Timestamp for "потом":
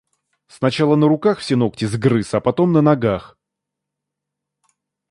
2.41-2.73